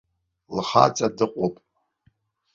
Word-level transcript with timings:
Лхаҵа 0.55 1.07
дыҟоуп. 1.17 1.55